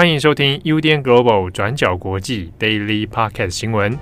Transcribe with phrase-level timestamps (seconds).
[0.00, 3.98] 欢迎收听 UDN Global 转角国际 Daily Podcast 新闻。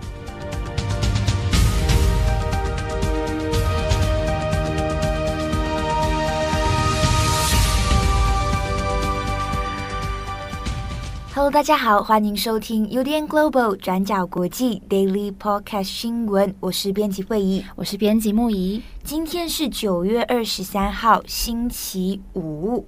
[11.34, 16.54] Hello，大家好，欢迎收听 UDN Global 转角国际 Daily Podcast 新闻。
[16.60, 18.80] 我是编辑会议，我是编辑木仪。
[19.02, 22.86] 今天是九月二十三号，星期五。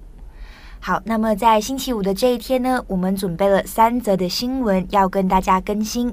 [0.82, 6.12] 好，那么在星期五的这一天呢，我们准备了三则的新闻要跟大家更新。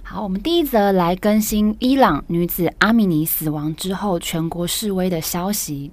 [0.00, 5.90] 好，我们第一则来更新伊朗女子阿米尼死亡之后全国示威的消息。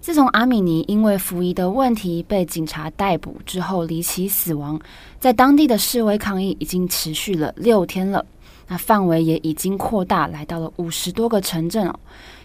[0.00, 4.78] 自从阿米尼因为服仪的问题被警察逮捕之后离奇死亡，
[5.20, 8.26] 在当地的示威抗议已经持续了六天了，
[8.66, 11.94] 那范围也已经扩大，来到了五十多个城镇哦。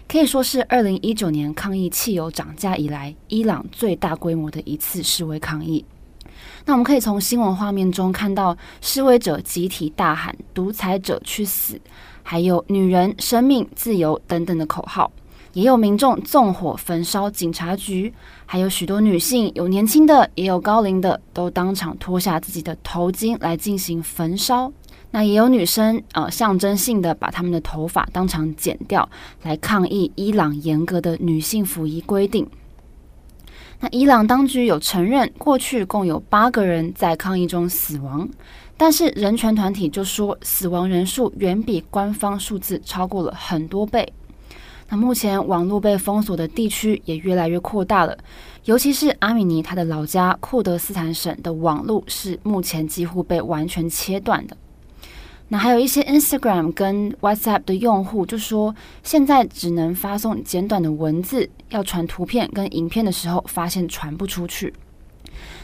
[0.06, 5.84] 可以说是二零一九年抗议汽油涨价以来，伊朗最大规模的一次示威抗议。
[6.64, 11.80] 那我们可以从新闻画面中看到，示威者集体大喊“独裁者去死”，
[12.22, 15.10] 还有“女人、生命、自由”等等的口号。
[15.52, 18.12] 也有民众纵火焚烧警察局，
[18.44, 24.72] 还有许多女性，有年轻的，也有高龄的，都当场脱下自己的头巾来进行焚烧。
[25.14, 29.08] 那也有女生，呃，象征性的把她们的头发当场剪掉，
[29.44, 32.44] 来抗议伊朗严格的女性服仪规定。
[33.78, 38.28] 那伊朗当局有承认，过去共有八个人在抗议中死亡，
[38.76, 44.12] 但是人权团体就说，死亡人数远比官方数字超过了很多倍。
[44.88, 48.18] 那目前网络被封锁的地区也越来越扩大了，
[48.64, 54.56] 尤其是阿米尼他的老家库德斯坦省的网络是目前几乎被完全切断的。
[55.54, 58.74] 那还有一些 Instagram 跟 WhatsApp 的用户就说，
[59.04, 64.74] 现在只能发送简短的文字，要传图片跟影片的时候，发现传不出去。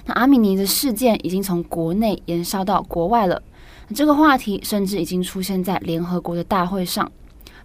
[0.07, 3.43] 那阿米尼的事件已经从国内延烧到国外了，
[3.93, 7.11] 这个话题甚至已经出现在联合国的大会上，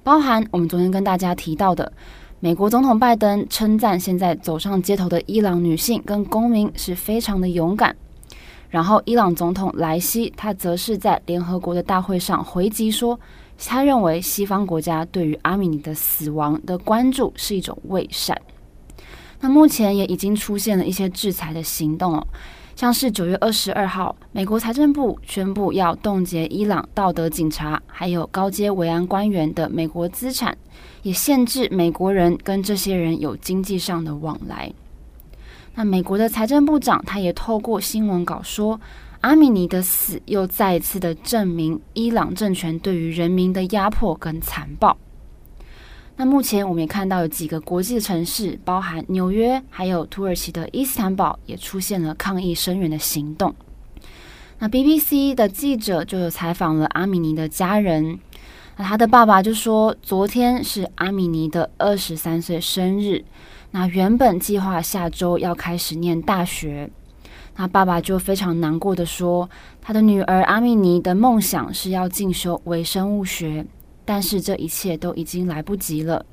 [0.01, 1.93] 包含我们昨天跟大家提到的，
[2.39, 7.95] 美国总统拜登称赞现在走上街头的伊朗女性跟公民是非常的勇敢。
[8.75, 13.17] 然后，伊朗总统莱希他则是在联合国的大会上回击说，
[13.57, 18.37] 他认为西方国家对于阿米尼的死亡的关注是一种伪善。
[19.39, 22.27] 那目前也已经出现了一些制裁的行动哦，
[22.75, 30.57] 像是九月二十二号，美国财政部宣布要冻结伊朗道德警察还有高阶维安官员的美国资产，
[31.01, 34.69] 也限制美国人跟这些人有经济上的往来。
[35.75, 38.79] 那美国的财政部长他也透过新闻稿说，
[39.21, 44.95] 阿米尼的死又再一次的证明伊朗政权对于人民的压迫跟残暴。
[46.15, 53.53] 那目前我们也看到有几个国际城市，包含纽约，还有土耳其的伊斯坦堡，也出现了抗议声援的行动。
[54.59, 58.17] 那 BBC 的记者就有采访了阿米尼的家人，
[58.77, 63.25] 那他的爸爸就说，昨天是阿米尼的二十三岁生日。
[63.75, 66.89] 那原本计划下周要开始念大学，
[67.57, 69.49] 那爸爸就非常难过的说，
[69.81, 73.65] 他的女儿阿米尼的梦想是要进修微生物学，
[74.05, 76.25] 但是这一切都已经来不及了。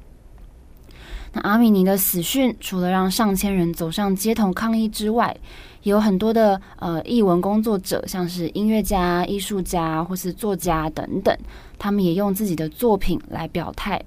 [1.32, 5.36] 那阿米尼的死讯，除了让上千人走上街头抗议之外，
[5.82, 11.36] 也有很多的呃艺文工作者，像是音乐家、艺术家或是作家等等，
[11.76, 14.00] 他们也用自己的作品来表态。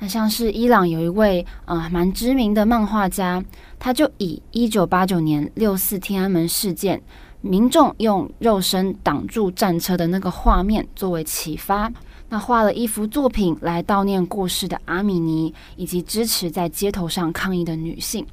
[0.00, 3.42] 那像是伊朗有一位呃蛮知名的漫画家，
[3.78, 7.02] 他就以一九八九年六四天安门事件，
[7.40, 11.92] 民众用肉身挡住战车的那个画面作为启发，
[12.28, 18.24] 那画了一幅作品来悼念过世的阿米尼，以及支持在街头上抗议的女性。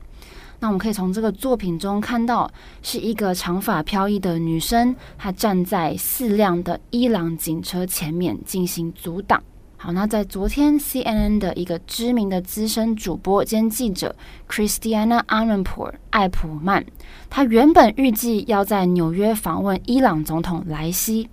[0.60, 2.50] 那我们可以从这个作品中看到，
[2.84, 9.42] 是一个长发飘逸的女生，她站在四辆的伊朗警车前面进行阻挡。
[9.86, 14.16] 好，那在昨天，CNN 的一个知名的资深主播兼记者
[14.50, 16.84] Christiana Amanpour 艾普曼，
[17.30, 21.30] 他原本预计要在纽约访问伊朗总统莱希，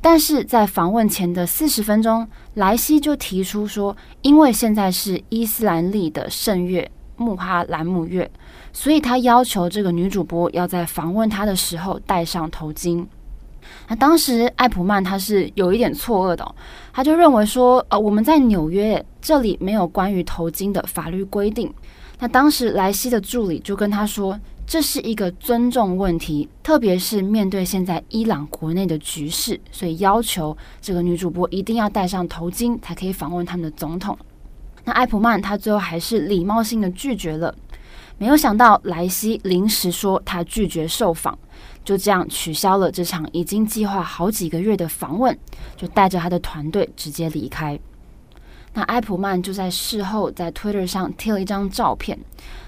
[0.00, 8.30] 但是在访问前的四十分钟，莱希就提出说，因为现在是伊斯兰历的圣月穆哈兰姆月，
[8.72, 13.04] 所以他要求这个女主播要在访问他的时候戴上头巾。
[13.88, 16.54] 那当时艾普曼他是有一点错愕的哦，
[16.92, 21.72] 他就认为说，呃，我们在纽约这里没有关于头巾的法律规定。
[22.18, 34.16] 那当时莱西的助理就跟他说，这是一个尊重问题，特别是面对现在伊朗国内的局势，所以要求这个女主播一定要戴上头巾才可以访问他们的总统。
[34.84, 37.54] 那艾普曼他最后还是礼貌性的拒绝了。
[38.16, 41.36] 没有想到莱西临时说他拒绝受访。
[41.84, 45.38] 就这样取消了这场已经计划好几个月的访问，
[45.76, 47.78] 就带着他的团队直接离开。
[48.72, 52.18] 那埃普曼就在事后在 Twitter 上贴了一张照片，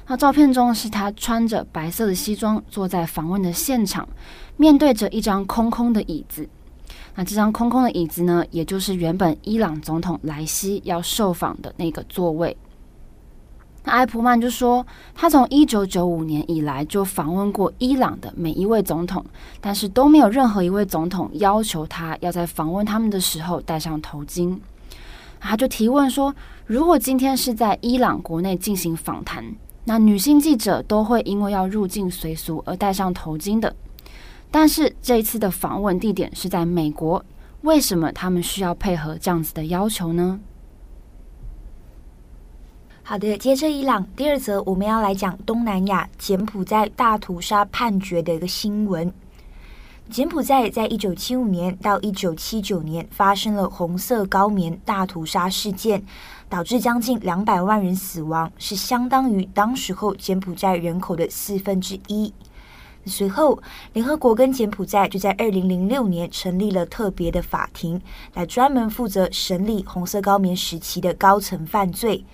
[0.06, 4.08] 那照片中是他穿着白色的西装，坐在访问的现场，
[4.56, 6.48] 面对着一张空空的椅子。
[7.16, 12.56] 那这张空空的椅子呢，也就是原本伊朗总统莱西要受访的那个座位。
[13.86, 14.84] 那埃普曼就说，
[15.14, 19.24] 他从一九九五年以来就访问过伊朗的每一位总统，
[19.60, 24.58] 但是都没有任何一位总统要求他要在访问他们的时候戴上头巾。
[25.38, 26.34] 他就提问说
[26.66, 29.44] ：“如果今天是在伊朗国内进行访谈，
[29.84, 33.72] 那女性记者都会因为要入境随俗而戴上头巾的。
[34.50, 37.24] 但是这一次的访问地点是在美国，
[37.60, 40.40] 为什么他们需要配合这样子的要求呢？”
[43.08, 49.14] 好的，接着伊朗第二则，我们要来讲东南亚柬埔寨大屠杀判决的一个新闻。
[50.10, 56.04] 柬埔寨在一九七五年到一九七九年发生了红色高棉大屠杀事件，
[56.48, 62.34] 导致将近两百万人死亡，是相当于当时候柬埔寨人口的四分之一。
[63.04, 63.62] 随后，
[63.92, 68.02] 联合国跟柬埔寨就在二零零六年成立了特别的法庭，
[68.34, 72.24] 来专门负责审理红色高棉时期的高层犯罪。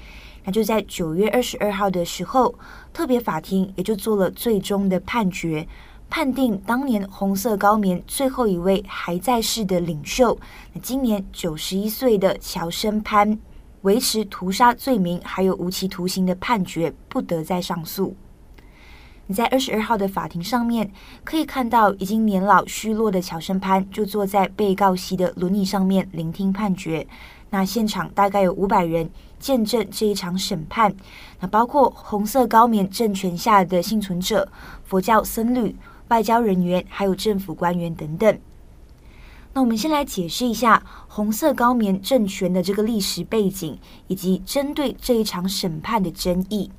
[0.45, 2.55] 那就在九月二十二号的时候，
[2.93, 5.67] 特别法庭也就做了最终的判决。
[6.11, 10.39] 判定当年红色高棉最后一位还在世的领袖，
[10.75, 13.39] 那今年九十一岁的乔生潘，
[13.81, 18.15] 维持屠杀罪名还有无期徒刑的判决，不得再上诉。
[19.29, 20.91] 你在二十二号的法庭上面
[21.25, 27.07] 可以看到，已经年老虚弱的乔生潘就坐在被告席的轮椅上面聆听判决。
[27.49, 29.09] 那现场大概有五百人
[29.43, 30.95] 见证这一场审判，
[31.41, 34.49] 那包括红色高棉政权下的幸存者、
[34.85, 35.77] 佛教僧侣。
[36.09, 38.39] 外交人员还有政府官员等等。
[39.55, 43.79] 那我们先来解释一下红色高棉政权的这个历史背景，
[44.09, 46.71] 以及针对这一场审判的争议。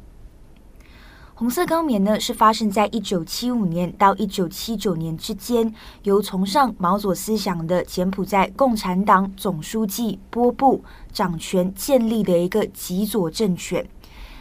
[1.35, 13.83] 红色高棉呢，是发生在一九七五年到一九七九年之间，由崇尚毛左思想的柬埔寨共产党总书记波布掌权建立的一个极左政权。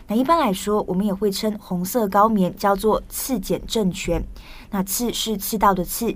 [0.06, 4.22] 那一般来说，我们也会称红色高棉叫做刺检政权。
[4.70, 6.14] 那刺是刺刀的刺。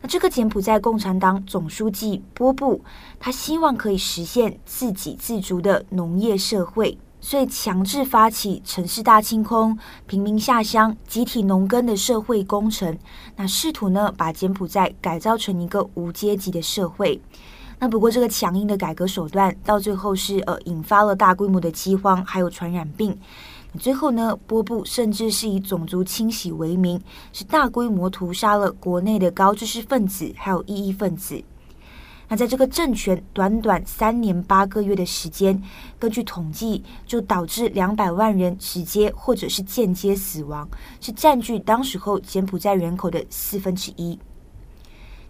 [0.00, 2.82] 那这个柬埔寨共产党总书记波布，
[3.20, 6.98] 他希望可以实现自给自足的农业社会，
[7.28, 12.98] 所以强制发起城市大清空、平民下乡、集体农耕的社会工程。
[13.36, 17.20] 那试图呢，把柬埔寨改造成一个无阶级的社会。
[17.78, 23.14] 那不过这个强硬的改革手段，到最后是呃引发了大规模的饥荒，还有传染病。
[23.78, 26.98] 最后呢，波布甚至是以种族清洗为名，
[27.34, 31.44] 是大规模屠杀了国内的高知识分子还有异议分子。
[32.28, 35.60] 那在这个政权短短三年八个月的时间，
[35.98, 40.68] 根据统计，就导致两百万人直接或者是间接死亡，
[41.00, 44.18] 是占据当时候柬埔寨人口的四分之一。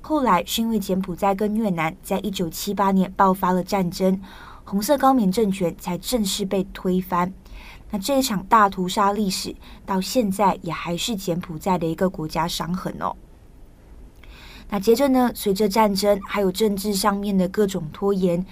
[0.01, 4.21] 后来是因为柬埔寨跟越南在一九七八年爆发了战争，
[4.65, 7.33] 红色高棉政权才正式被推翻。
[7.91, 9.55] 那这一场大屠杀历史
[9.87, 13.15] 到现在也还是柬埔寨的一个国家伤痕哦。
[14.71, 18.45] 那接着呢，随着战争还有政治上面的各种拖延，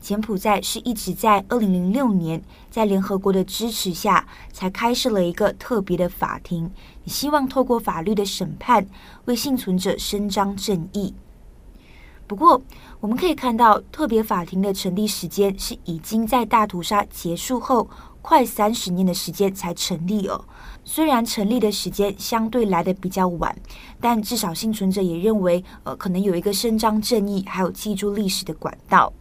[0.00, 6.70] 柬埔寨是一直在二零零六年在联合国的支持下，才开设了一个特别的法庭，
[7.06, 8.86] 希望透过法律的审判
[9.24, 11.12] 为幸存者伸张正义。
[12.26, 12.62] 不过，
[13.00, 17.88] 我们可以看到，特别法庭的成立时间是已经在大屠杀结束后。
[18.26, 20.42] 快三十年的时间才成立哦，
[20.84, 23.56] 虽然成立的时间相对来得比较晚，
[24.00, 29.12] 但至少幸存者也认为，呃，可能有一个伸张正义还有记住历史的管道。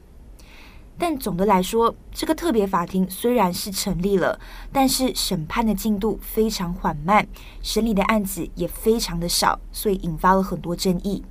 [0.95, 4.39] 但总的来说，这个特别法庭虽然是成立了，
[4.71, 7.27] 但是审判的进度非常缓慢，
[7.63, 11.23] 审理的案子也非常的少，所以引发了很多争议。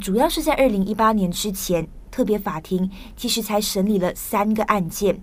[0.00, 5.22] 主要是在二零一八年之前，特别法庭其实才审理了三个案件。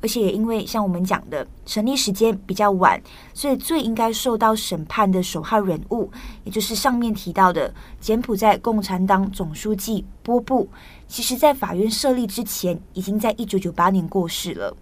[0.00, 3.00] 而且也因为像我们讲的成立时间比较晚，
[3.34, 6.10] 所以最应该受到审判的首号人物，
[6.44, 10.68] 也就是上面提到的柬埔寨共产党总书记波布，
[11.06, 14.76] 其实在法院设立之前，已经在一九九八年过世了。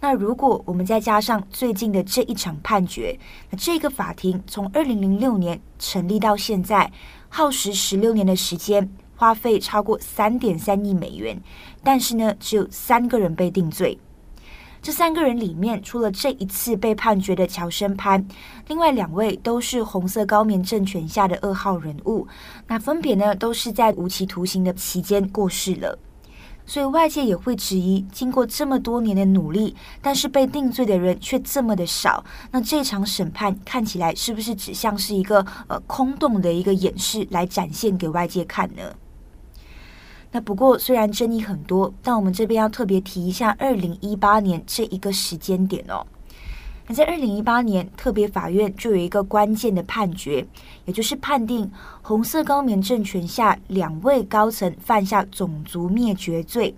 [0.00, 3.18] 那如果我们再加上最近的这一场判决，
[3.50, 6.90] 那这个法庭从二零零六年成立到现在，
[7.28, 8.90] 耗时十六年的时间。
[9.16, 11.38] 花费超过三点三亿美元，
[11.84, 13.98] 但是呢，只有三个人被定罪。
[14.82, 18.26] 这三个人里面，除了这一次被判决的乔生潘，
[18.66, 22.26] 另外两位都是红色高棉政权下的二号人物。
[22.66, 25.98] 那分别呢，都是在无期徒刑的期间过世了。
[26.64, 32.24] 所以外界也会质疑，经过这么多年的努力，但是被定罪的人却这么的少。
[32.50, 38.82] 那这场审判看起来是不是只像是一个呃空洞的一个演示，来展现给外界看呢？
[40.32, 46.06] 那不过，虽然争议很多，但我们这边要特别提一下二零一八年这一个时间点哦。
[46.86, 50.46] 那在二零一八年，特别法院就有一个关键的判决，
[50.84, 51.70] 也就是判定
[52.02, 56.74] 红色高棉政权下两位高层犯下种族灭绝罪。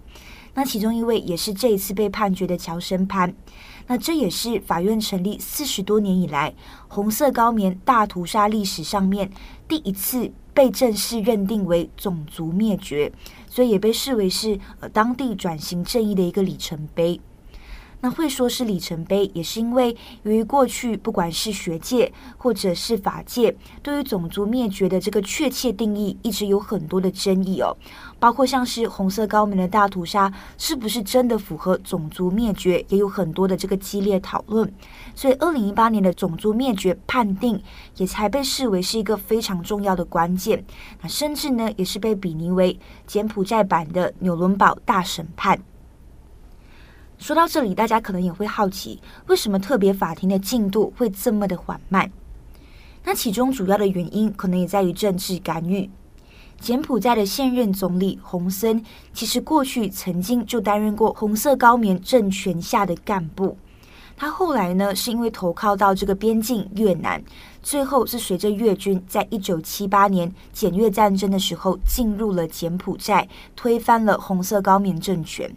[0.54, 3.34] 那其中一位也是这一次被判决的乔生潘。
[3.86, 6.54] 那这也是法院成立四十多年以来，
[6.88, 9.30] 红色高棉大屠杀历史上面
[9.66, 13.12] 第一次被正式认定为种族灭绝。
[13.48, 17.20] 所以也被视为是呃当地转型正义的一个里程碑。
[18.00, 27.76] 那会说是里程碑，也是因为由于过去不管是学界或者是法界，对于种族灭绝的这个确切定义一直有很多的争议哦。
[28.22, 34.72] 包括像是红色高棉的大屠杀是不是真的符合种族灭绝，也有很多的这个激烈讨论。
[35.12, 37.60] 所以，二零一八年的种族灭绝判定
[37.96, 40.64] 也才被视为是一个非常重要的关键。
[41.00, 45.60] 那甚至呢，也是被比拟为柬埔寨版的纽伦堡大审判。
[47.18, 52.08] 说到这里，大家可能也会好奇，为什么特别法庭的进度会这么的缓慢？
[53.02, 55.90] 那其中主要的原因可能也在于政治干预。
[56.62, 58.80] 柬埔寨的现任总理洪森，
[59.12, 63.56] 其实过去曾经就担任过红色高棉政权下的干部。
[64.16, 67.20] 他后来呢，是因为投靠到这个边境越南，
[67.64, 75.52] 最后是随着越军在一九七八年柬越战争的时候进入了柬埔寨，推翻了红色高棉政权。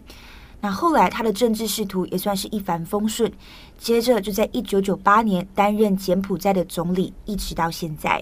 [0.60, 3.30] 那后来，他的政治仕途也算是一帆风顺。
[3.78, 8.20] 接着，就在一九九八年担任柬埔寨的总理，一直到现在。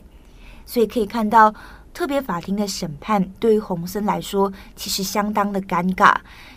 [0.66, 1.54] 所以可以看到，
[1.94, 6.14] 特别法庭的审判对于洪森来说，其实相当的尴尬。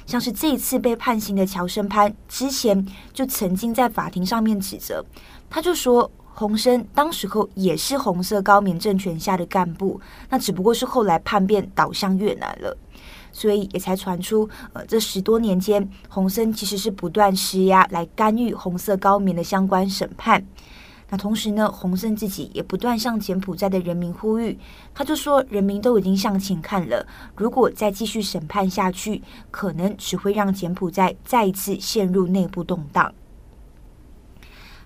[0.07, 5.05] 像是这一次被判刑的乔生潘，之前就曾经在法庭上面指责，
[5.47, 12.75] 他就说，洪森当时候也是红色高棉政权下的干部，那只不过是后来叛变倒向越南了。
[13.31, 20.43] 所以也才传出，呃，这十多年间，洪森其实是不断施压来干预红色高棉的相关审判。
[21.09, 24.59] 那同时呢，洪森自己也不断向柬埔寨的人民呼吁，
[24.93, 33.13] 他就说，人民都已经向前看了，如果再继续审判下去，可能只会让柬埔寨再一次陷入内部动荡。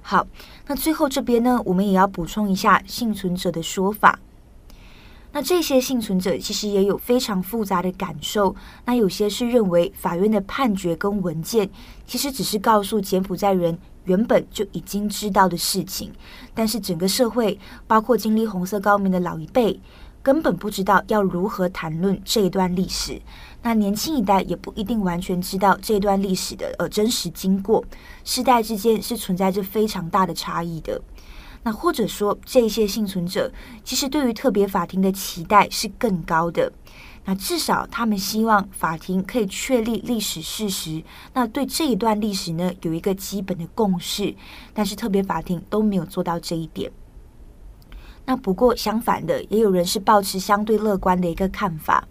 [0.03, 0.27] 好，
[0.67, 4.19] 那最后这边呢，我们也要补充一下幸存者的说法。
[5.33, 8.53] 那这些幸存者其实也有非常复杂的感受。
[8.83, 11.69] 那有些是认为法院的判决跟文件
[12.11, 16.11] 其实只是告诉柬埔寨人原本就已经知道的事情，
[16.53, 19.79] 但是整个社会，包括经历红色高棉的老一辈，
[20.21, 23.21] 根本不知道要如何谈论这一段历史。
[23.61, 27.81] 那年轻一代也不一定完全知道这段历史的呃真实经过，
[28.25, 31.01] 世代之间是存在着非常大的差异的。
[31.63, 33.49] 那或者说，这些幸存者
[33.85, 36.73] 其实对于特别法庭的期待是更高的。
[37.23, 44.35] 那至少他们希望法庭可以确立历史事实，那对这一段历史呢，有一个基本的共识。
[44.73, 46.91] 但是特别法庭都没有做到这一点。
[48.25, 52.07] 那不过相反的，也有人是保持相对乐观的一个看法。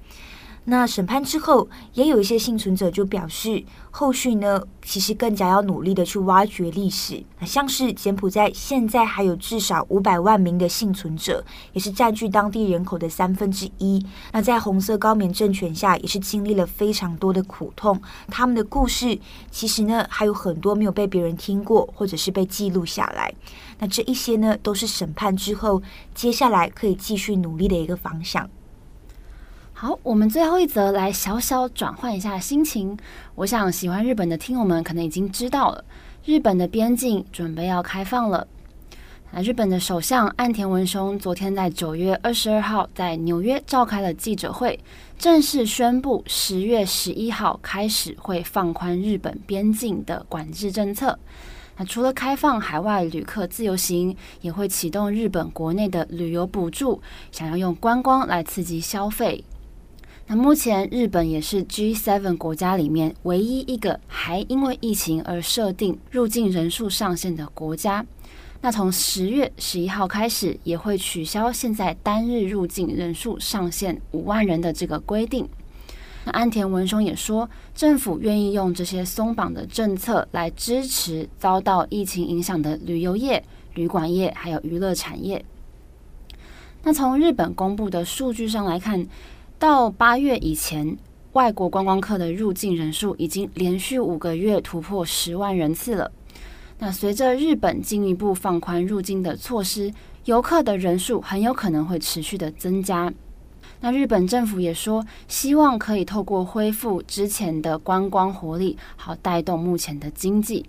[0.64, 7.24] 那审判之后，也有一些幸存者就表示，后续呢，其实更加要努力的去挖掘历史。
[7.40, 14.04] 那像是柬埔寨现在还有至少五百万名的幸存者，也是占据当地人口的三分之一。
[14.32, 18.00] 那在红色高棉政权下，也是经历了非常多的苦痛。
[18.28, 19.18] 他们的故事
[19.50, 23.32] 其实呢，还有很多没有被别人听过，或者是被记录下来。
[23.78, 25.82] 那这一些呢，都是审判之后
[26.14, 28.48] 接下来可以继续努力的一个方向。
[29.82, 32.94] 好，我们最后一则来小小转换一下心情。
[33.34, 35.82] 我想喜欢日本的听友们可能已经知道了，
[36.22, 38.46] 日本的边境准备要开放了。
[39.30, 44.78] 那日本的首相岸田文雄昨天在九月二十二号在纽约召开了记者会，
[45.18, 51.18] 正式宣布十月十一号开始会放宽日本边境的管制政策。
[51.78, 57.00] 那除了开放海外旅客自由行，也会启动日本国内的旅游补助，
[57.32, 59.42] 想要用观光来刺激消费。
[60.32, 68.06] 那目前，日本也是 G7 国家里面唯一一个还因为疫情而设定入境人数上限的国家。
[68.60, 75.48] 那从十月十一号开始，也会取消现在单日入境人数上限五万人的这个规定。
[76.24, 83.42] 那安田文雄也说，政府愿意用这些松绑的政策来支持遭到疫情影响的旅游业、
[83.74, 85.44] 旅馆业还有娱乐产业。
[86.84, 89.06] 那从日本公布的数据上来看，
[89.60, 90.96] 到八月以前，
[91.34, 96.10] 外国观光客的入境人数已经连续五个月突破十万人次了。
[96.78, 99.92] 那随着日本进一步放宽入境的措施，
[100.24, 103.12] 游客的人数很有可能会持续的增加。
[103.82, 110.64] 那日本政府也说，希望可以透过恢复之前的观光活力，好带动目前的经济。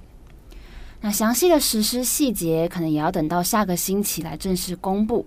[0.99, 5.25] 那详细的实施细节，可能也要等到下个星期来正式公布。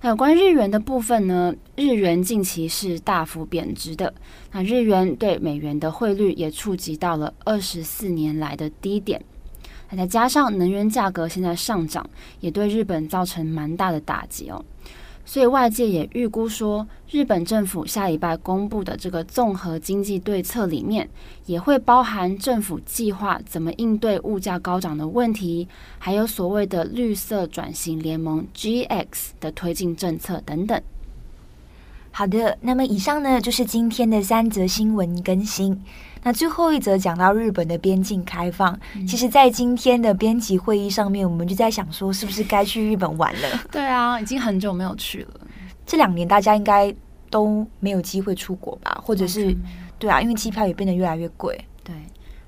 [0.00, 1.54] 那有关日元的部分呢？
[1.76, 4.12] 日元近期是大幅贬值的，
[4.52, 9.22] 那日元对美元的汇率也触及到了二十四年来的低点。
[9.90, 12.08] 那再加上能源价格现在上涨，
[12.40, 14.62] 也对日本造成蛮大的打击哦。
[15.26, 21.08] 所以外界也预估说，日本政府下礼拜公布的这个综合经济对策里面，
[21.46, 25.66] 也会包含政府计划怎么应对物价高涨的问题，
[25.98, 29.06] 还有所谓的绿色转型联盟 GX
[29.40, 30.80] 的推进政策等等。
[32.10, 35.82] 好的，那么以上呢就是今天的三则新闻更新。
[36.24, 43.48] 那最后一则讲到日本的边境开放，嗯、其实，在今天的编辑会议上面，我们就在想说，是不是该去日本玩了？
[43.70, 45.40] 对啊，已经很久没有去了。
[45.84, 46.92] 这两年大家应该
[47.28, 48.98] 都没有机会出国吧？
[49.04, 49.54] 或者是，
[49.98, 51.62] 对啊，因为机票也变得越来越贵。
[51.82, 51.94] 对，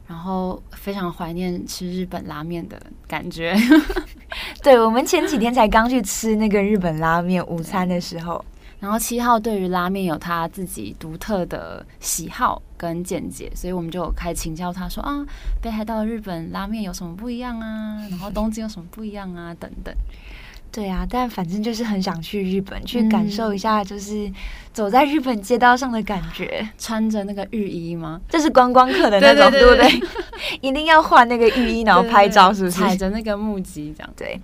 [0.07, 3.55] 然后非常怀念吃日本拉面的感觉。
[4.65, 8.43] 对，我们前几天才刚去吃那个日本拉面午餐的时候。
[8.79, 15.25] 然后七号对于拉面有他自己独特的喜好跟见解，所以我们就开始请教他说啊，
[15.61, 17.99] 北海道日本拉面有什么不一样啊？
[18.11, 19.55] 然后东京有什么不一样啊？
[19.59, 19.95] 等等。
[20.73, 24.31] 对啊，但反正就是很想去日本，去感受一下，就是
[24.75, 26.69] 走在日本街道上的感觉。
[26.77, 28.21] 穿着那个浴衣吗？
[28.29, 29.89] 这是观光客的那种，对不对？
[30.61, 32.79] 一定要换那个浴衣，然后拍照，是不是？
[32.79, 34.13] 踩着那个木屐这样。
[34.15, 34.39] 对。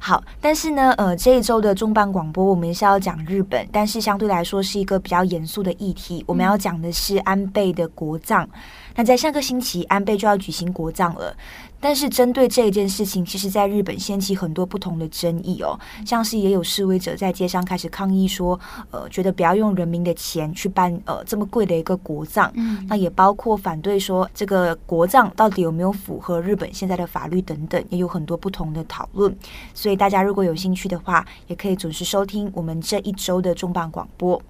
[0.00, 6.22] 好，但是呢，呃，这一周的重磅广播我们是要讲日本，但是相对来说是一个比较严肃的议题。
[6.26, 8.48] 我们要讲的是安倍的国葬。
[8.94, 11.36] 那在上个星期，安倍就要举行国葬了。
[11.80, 18.58] 但是针对这一件事情，其实在日本掀起很多不同的争议哦，像是也有示威者在街上开始抗议说，
[18.90, 22.50] 呃，觉得不要用人民的钱去办呃这么贵的一个国葬。
[22.54, 29.36] 嗯，那也包括反对说这个国葬到底有没有符合日本现在的法律等等，也有很多不同的讨论。
[29.74, 34.40] 所以大家如果有兴趣的话，也可以准时收听我们这一周的重磅广播。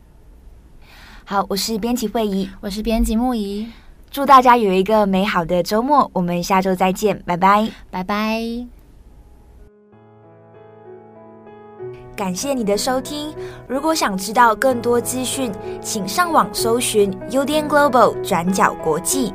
[1.24, 3.66] 好，我是编辑惠仪，我是编辑木仪。
[4.14, 8.40] 祝大家有一个美好的周末，我们下周再见，拜拜，拜拜。
[12.14, 13.34] 感谢你的收听，
[13.66, 15.50] 如果想知道更多资讯，
[15.80, 19.34] 请上网搜寻 UDN Global 转角国际。